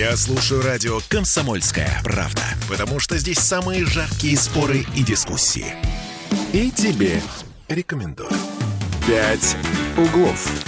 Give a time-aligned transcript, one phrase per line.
[0.00, 5.74] Я слушаю радио «Комсомольская правда», потому что здесь самые жаркие споры и дискуссии.
[6.54, 7.20] И тебе
[7.68, 8.30] рекомендую.
[9.06, 9.54] «Пять
[9.98, 10.64] углов».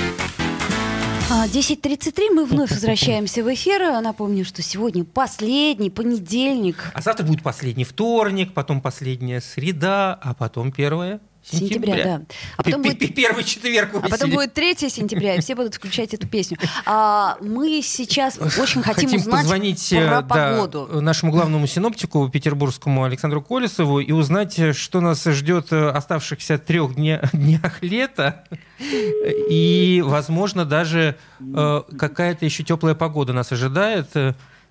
[1.31, 4.03] 10.33 мы вновь возвращаемся в эфир.
[4.03, 6.93] Напомню, что сегодня последний понедельник.
[6.93, 12.19] А завтра будет последний вторник, потом последняя среда, а потом первая Сентября, сентября.
[12.19, 12.25] да.
[12.57, 16.29] А потом, будет, Первый четверг а потом будет 3 сентября, и все будут включать эту
[16.29, 16.57] песню.
[16.87, 21.01] А, мы сейчас очень хотим, узнать позвонить про э, да, погоду.
[21.01, 26.95] нашему главному синоптику петербургскому Александру Колесову и узнать, э, что нас ждет э, оставшихся трех
[26.95, 28.45] дня, днях лета.
[28.79, 34.09] И, возможно, даже э, какая-то еще теплая погода нас ожидает.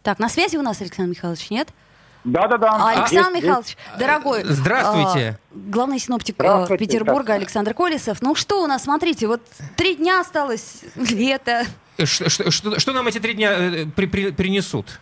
[0.04, 1.68] Так, на связи у нас Александр Михайлович, нет?
[2.24, 2.70] Да-да-да.
[2.72, 3.44] А, Александр Есть, есть.
[3.44, 4.44] Михайлович, дорогой.
[4.46, 5.40] Здравствуйте.
[5.40, 7.34] а, главный синоптик э, Здравствуйте, Петербурга.
[7.34, 8.22] Александр Колесов.
[8.22, 9.42] Ну что у нас, смотрите, вот
[9.76, 11.66] три дня осталось, лето.
[11.98, 15.00] э, Что, что- что- что нам эти три дня э, при- при- принесут?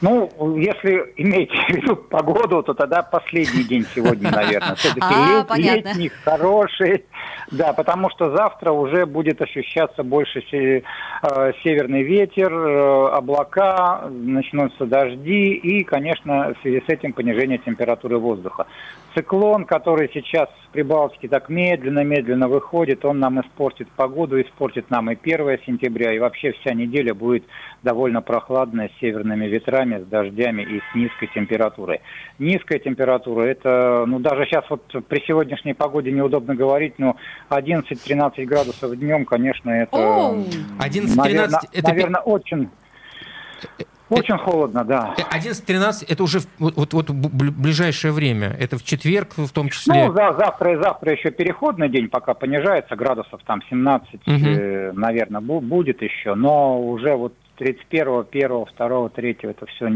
[0.00, 4.74] Ну, если имеете в виду погоду, то тогда последний день сегодня, наверное.
[4.76, 5.88] Все-таки А, понятно.
[5.88, 7.04] летний, хороший.
[7.50, 10.82] Да, потому что завтра уже будет ощущаться больше се-
[11.22, 18.18] э, северный ветер, э, облака, начнутся дожди и, конечно, в связи с этим понижение температуры
[18.18, 18.66] воздуха.
[19.14, 25.18] Циклон, который сейчас в Прибалтике так медленно-медленно выходит, он нам испортит погоду, испортит нам и
[25.20, 27.44] 1 сентября, и вообще вся неделя будет
[27.82, 32.00] довольно прохладная с северными ветрами, с дождями и с низкой температурой.
[32.38, 37.16] Низкая температура, это, ну даже сейчас вот при сегодняшней погоде неудобно говорить, но
[37.50, 39.96] 11-13 градусов днем, конечно, это...
[39.96, 40.44] Оу.
[40.78, 42.70] 11-13 наверное, это наверное, очень...
[44.12, 45.14] Очень холодно, да.
[45.16, 48.56] Э, 11-13 это уже вот, вот, вот ближайшее время.
[48.58, 50.06] Это в четверг в том числе.
[50.08, 54.44] Ну, за, завтра и завтра еще переходный день, пока понижается, градусов там 17, Мгм.
[54.46, 59.92] э, наверное, бу- будет еще, но уже вот 31, 1, 2, 3 это все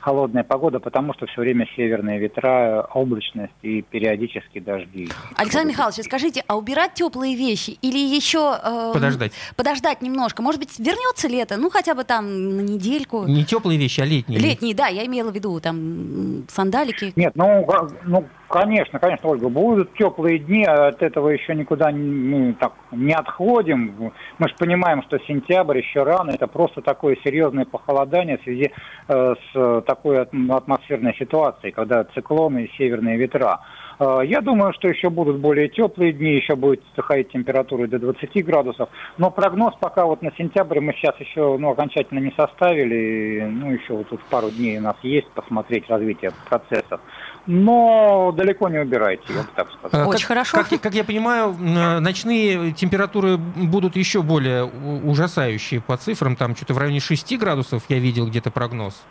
[0.00, 5.08] холодная погода, потому что все время северные ветра, облачность и периодически дожди.
[5.36, 9.32] Александр Михайлович, скажите, а убирать теплые вещи или еще э, Подождать.
[9.56, 10.42] подождать немножко?
[10.42, 11.56] Может быть, вернется лето?
[11.56, 13.24] Ну, хотя бы там на недельку.
[13.26, 14.40] Не теплые вещи, а летние.
[14.40, 17.12] Летние, да, я имела в виду там сандалики.
[17.16, 17.66] Нет, ну,
[18.04, 23.14] ну, конечно, конечно, Ольга, будут теплые дни, а от этого еще никуда ну, так, не
[23.14, 24.12] отходим.
[24.38, 28.70] Мы же понимаем, что сентябрь еще рано, это просто такое серьезное похолодание в связи
[29.08, 33.60] э, с такой ат- атмосферной ситуацией, когда циклоны и северные ветра.
[33.98, 38.44] Э, Я думаю, что еще будут более теплые дни, еще будет доходить температура до 20
[38.44, 38.88] градусов.
[39.16, 43.48] Но прогноз пока вот на сентябрь мы сейчас еще ну, окончательно не составили.
[43.50, 47.00] Ну, еще вот тут пару дней у нас есть посмотреть развитие процессов.
[47.46, 50.06] Но далеко не убирайте, я бы так сказал.
[50.06, 50.56] А, Очень как, хорошо.
[50.58, 56.36] Как, я- как я понимаю, э, ночные температуры будут еще более ужасающие по цифрам.
[56.36, 59.02] Там что-то в районе 6 градусов я видел где-то прогноз.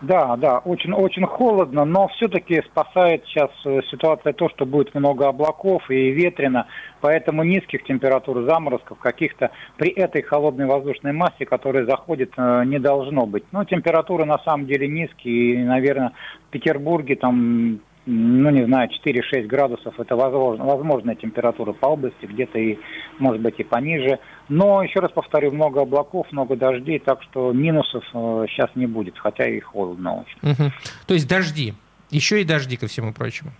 [0.00, 5.28] Да, да, очень, очень холодно, но все-таки спасает сейчас э, ситуация то, что будет много
[5.28, 6.66] облаков и ветрено,
[7.02, 13.26] поэтому низких температур заморозков каких-то при этой холодной воздушной массе, которая заходит, э, не должно
[13.26, 13.44] быть.
[13.52, 16.12] Но температуры на самом деле низкие, и, наверное,
[16.48, 22.58] в Петербурге там, ну не знаю, 4-6 градусов, это возможно, возможная температура по области, где-то
[22.58, 22.78] и,
[23.18, 24.18] может быть, и пониже.
[24.48, 29.18] Но, еще раз повторю, много облаков, много дождей, так что минусов э, сейчас не будет,
[29.18, 30.38] хотя и холодно очень.
[30.42, 30.72] Мгм.
[31.06, 31.74] То есть дожди.
[32.10, 33.52] Еще и дожди, ко всему прочему.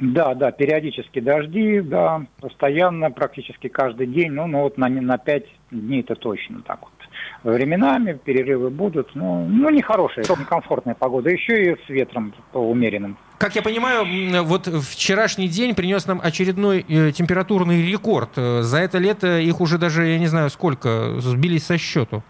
[0.00, 5.44] Да, да, периодически дожди, да, постоянно, практически каждый день, ну, ну вот на, на 5
[5.70, 7.03] дней это точно так вот.
[7.42, 13.16] Временами перерывы будут, ну, ну нехорошая, некомфортная погода, еще и с ветром умеренным.
[13.38, 14.06] Как я понимаю,
[14.44, 18.30] вот вчерашний день принес нам очередной э, температурный рекорд.
[18.36, 22.22] Э, За это лето их уже даже, я не знаю сколько, сбились со счету.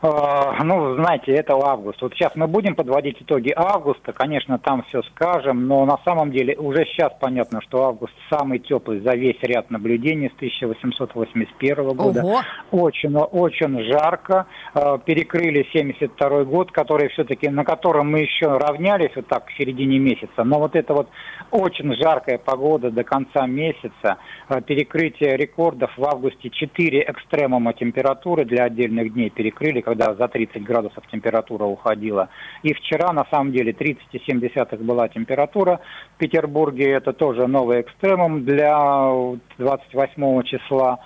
[0.00, 2.00] А, Ну, знаете, это август.
[2.02, 6.56] Вот сейчас мы будем подводить итоги августа, конечно, там все скажем, но на самом деле
[6.56, 12.20] уже сейчас понятно, что август самый теплый за весь ряд наблюдений с 1881 года.
[12.22, 12.40] Ого!
[12.70, 14.46] Очень, очень жарко.
[14.74, 19.98] Э, Перекрыли 72 год, который все-таки, на котором мы еще равнялись вот так в середине
[19.98, 20.44] месяца.
[20.44, 21.08] Но вот это вот
[21.50, 24.18] очень жаркая погода до конца месяца,
[24.48, 30.62] э, перекрытие рекордов в августе 4 экстремума температуры для отдельных дней перекрыли, когда за 30
[30.62, 32.28] градусов температура уходила.
[32.62, 35.80] И вчера, на самом деле, 30,7 была температура
[36.14, 36.92] в Петербурге.
[36.92, 39.10] Это тоже новый экстремум для
[39.58, 40.98] 28 числа.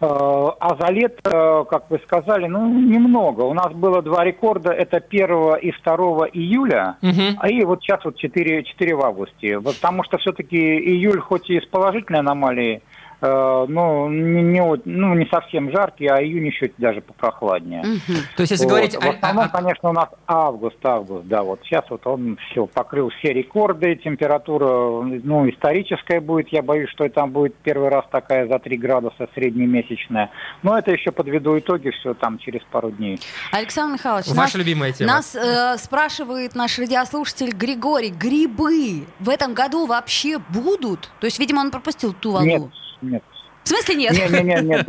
[0.00, 3.42] Э, А за лето, как вы сказали, ну, немного.
[3.42, 4.72] У нас было два рекорда.
[4.72, 6.96] Это 1 и 2 июля.
[7.02, 7.36] Мгм.
[7.38, 9.60] А и вот сейчас вот 4, 4 в августе.
[9.60, 12.82] Потому что все-таки июль, хоть и с положительной аномалией
[13.22, 17.82] ну, не, не, ну, не совсем жаркий, а июнь еще даже попрохладнее.
[17.82, 18.18] Мгм.
[18.36, 18.70] То есть, если Вот.
[18.70, 18.94] говорить...
[18.94, 23.32] В основном, конечно, у нас август, август, да, вот сейчас вот он все покрыл все
[23.32, 28.76] рекорды, температура, ну, историческая будет, я боюсь, что там будет первый раз такая за 3
[28.76, 30.30] градуса среднемесячная,
[30.62, 33.20] но это еще подведу итоги, все там через пару дней.
[33.52, 35.12] Александр Михайлович, Ваша нас, любимая тема.
[35.14, 41.10] нас э, спрашивает наш радиослушатель Григорий, грибы в этом году вообще будут?
[41.20, 42.46] То есть, видимо, он пропустил ту волну.
[42.46, 42.62] Нет,
[43.02, 43.22] нет.
[43.62, 44.12] В смысле нет?
[44.12, 44.88] Нет, нет, нет,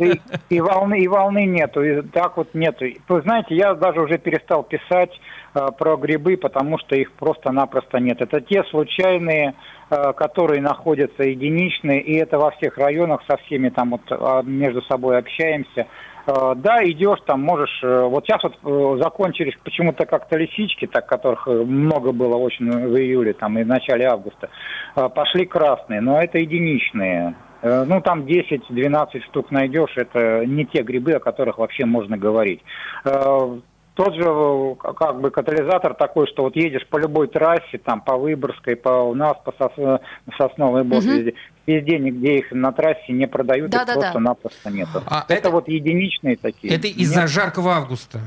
[0.50, 2.86] И, и волны, и волны нету, и так вот нету.
[3.06, 5.10] Вы знаете, я даже уже перестал писать
[5.54, 8.22] э, про грибы, потому что их просто-напросто нет.
[8.22, 9.54] Это те случайные,
[9.90, 14.80] э, которые находятся единичные, и это во всех районах со всеми там вот э, между
[14.82, 15.86] собой общаемся.
[16.26, 17.78] Э, Да, идешь там, можешь.
[17.84, 22.70] э, Вот сейчас вот э, закончились почему-то как-то лисички, так которых э, много было очень
[22.70, 24.48] в июле там и в начале августа.
[24.96, 27.34] Э, Пошли красные, но это единичные.
[27.62, 32.60] Э, Ну, там 10-12 штук найдешь, это не те грибы, о которых вообще можно говорить.
[33.04, 33.58] Э,
[33.94, 38.16] Тот же э, как бы катализатор такой, что вот едешь по любой трассе, там по
[38.16, 40.00] Выборгской, по у нас, по Сос-
[40.38, 41.10] Сосновой Бор, Мгм.
[41.10, 41.34] везде,
[41.66, 44.00] везде нигде их на трассе не продают, их Да-да-да.
[44.00, 45.02] просто-напросто нету.
[45.06, 46.74] А это, это- вот единичные такие.
[46.74, 47.30] Это из-за Нет.
[47.30, 48.20] жаркого августа.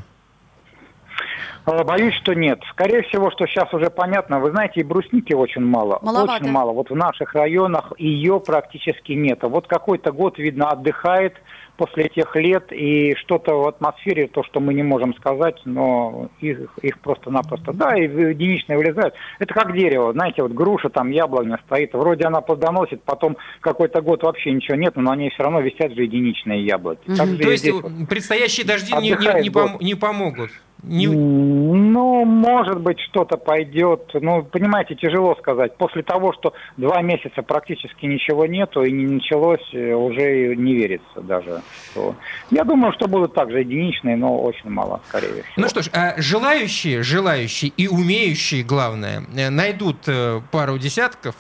[1.66, 2.60] Э, Боюсь, что нет.
[2.72, 4.40] Скорее всего, что сейчас уже понятно.
[4.40, 6.00] Вы знаете, и брусники очень мало.
[6.02, 6.34] Маловато.
[6.44, 6.72] Очень мало.
[6.72, 9.40] Вот в наших районах ее практически нет.
[9.44, 11.34] Вот какой-то год, видно, отдыхает
[11.78, 16.60] после этих лет, и что-то в атмосфере, то, что мы не можем сказать, но их,
[16.82, 19.14] их просто-напросто, да, и единичные вылезают.
[19.40, 24.24] Это как дерево, знаете, вот груша, там яблоня стоит, вроде она плодоносит, потом какой-то год
[24.24, 27.02] вообще ничего нет, но на ней все равно висят же единичные яблоки.
[27.08, 27.92] Же То есть вот.
[28.08, 30.52] предстоящие дожди не, не- не пом- не помогут.
[30.84, 34.12] Не- Ну, может быть, что-то пойдет.
[34.14, 35.76] Ну, понимаете, тяжело сказать.
[35.78, 41.22] После того, что два месяца практически ничего нету и не началось, э, уже не верится
[41.22, 41.62] даже.
[41.92, 42.16] Что...
[42.52, 45.44] Я думаю, что будут также единичные, но очень мало, скорее всего.
[45.58, 51.36] Ну что ж, а желающие, желающие и умеющие, главное, э, найдут э, пару десятков.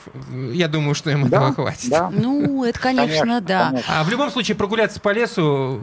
[0.54, 1.90] Я думаю, что им да, этого хватит.
[1.92, 2.10] да.
[2.12, 3.68] Ну, это, конечно, Конечно, да.
[3.70, 3.94] конечно.
[4.00, 5.80] А в любом случае прогуляться по лесу,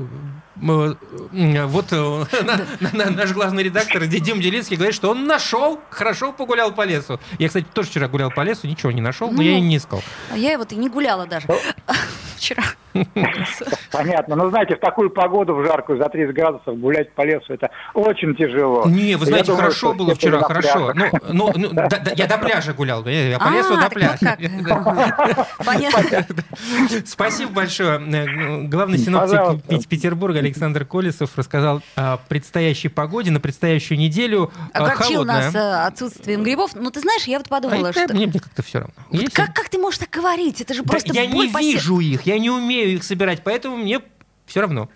[0.62, 6.72] вот э, на- на- наш главный редактор Дим Делинский говорит, что он нашел, хорошо погулял
[6.72, 7.20] по лесу.
[7.38, 9.76] Я, кстати, тоже вчера гулял по лесу, ничего не нашел, но Ну, я и не
[9.76, 10.02] искал.
[10.30, 11.46] А Я вот и не гуляла даже.
[12.36, 12.62] Вчера.
[13.92, 14.36] Понятно.
[14.36, 18.34] Но знаете, в такую погоду, в жаркую, за 30 градусов гулять по лесу, это очень
[18.34, 18.86] тяжело.
[18.86, 20.92] Не, вы знаете, хорошо было вчера, хорошо.
[20.94, 23.82] Ну, ну, ну, да- да, я до пляжа гулял, я я по А, лесу до
[23.82, 24.18] вот пляжа.
[25.64, 26.26] Понятно.
[27.06, 28.00] Спасибо большое.
[28.00, 34.50] Э, Главный синоптик Петербурга Александр Колесов рассказал о предстоящей погоде на предстоящую неделю.
[34.74, 36.72] Э, Огорчил нас э, отсутствием грибов.
[36.74, 38.14] Ну, ты знаешь, я вот А подумала, это что...
[38.14, 38.94] Мне, мне как-то все равно.
[39.32, 40.60] Как, как ты можешь так говорить?
[40.60, 44.00] Это же Да просто я не вижу их, я не умею их собирать, поэтому мне
[44.46, 44.88] все равно.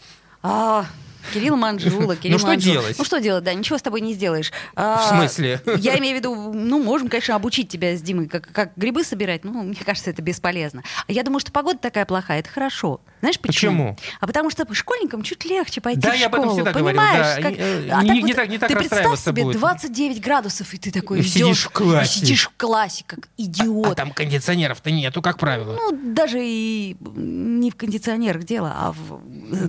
[0.43, 0.87] А,
[1.33, 2.73] Кирилл Манжула, Кирилл Ну, что Манжула.
[2.75, 2.99] делать?
[2.99, 4.53] Ну что делать, да, ничего с тобой не сделаешь.
[4.75, 5.61] А, В смысле?
[5.79, 9.45] Я имею в виду, ну, можем, конечно, обучить тебя с Димой, как, как грибы собирать,
[9.45, 10.83] но мне кажется, это бесполезно.
[11.07, 13.01] А Я думаю, что погода такая плохая, это хорошо.
[13.21, 13.95] Знаешь почему?
[13.95, 13.99] Почему?
[14.21, 17.37] А потому что школьникам чуть легче пойти Да, в я об этом школу, всегда понимаешь?
[17.37, 17.43] да.
[17.43, 19.59] как- И, э, А не- так не так- не так Ты представь себе будет.
[19.59, 22.21] 29 градусов, и ты такой И идешь, сидишь в классе.
[22.21, 23.93] сидишь в классе, как идиот.
[23.93, 25.73] А там кондиционеров-то нету, как правило.
[25.75, 29.21] Ну, даже и не в кондиционерах дело, а в,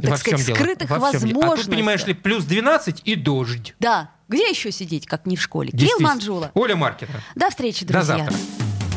[0.01, 0.55] так Во сказать, дело.
[0.55, 1.67] скрытых Во всем возможностях.
[1.67, 3.75] А тут, понимаешь ли, плюс 12 и дождь.
[3.79, 4.11] Да.
[4.27, 5.71] Где еще сидеть, как не в школе?
[5.71, 5.99] Кирилл.
[5.99, 6.51] Манжула.
[6.53, 7.11] Оля Маркина.
[7.35, 8.17] До встречи, До друзья.
[8.17, 8.35] завтра.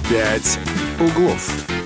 [0.08, 0.58] «Пять
[0.98, 1.79] углов».